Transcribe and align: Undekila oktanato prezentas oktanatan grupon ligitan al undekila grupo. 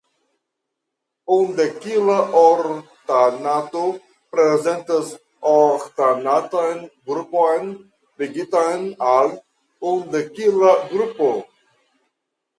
Undekila 1.33 2.13
oktanato 2.45 3.83
prezentas 4.35 5.11
oktanatan 5.51 6.79
grupon 7.11 7.69
ligitan 8.23 8.89
al 9.11 9.31
undekila 9.91 10.73
grupo. 10.95 11.29